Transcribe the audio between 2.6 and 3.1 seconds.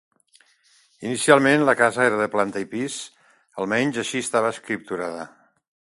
i pis,